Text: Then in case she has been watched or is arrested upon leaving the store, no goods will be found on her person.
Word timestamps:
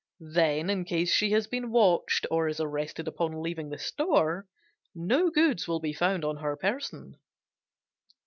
Then 0.33 0.71
in 0.71 0.83
case 0.83 1.11
she 1.13 1.29
has 1.33 1.45
been 1.45 1.69
watched 1.69 2.25
or 2.31 2.47
is 2.47 2.59
arrested 2.59 3.07
upon 3.07 3.39
leaving 3.43 3.69
the 3.69 3.77
store, 3.77 4.47
no 4.95 5.29
goods 5.29 5.67
will 5.67 5.79
be 5.79 5.93
found 5.93 6.25
on 6.25 6.37
her 6.37 6.55
person. 6.57 7.19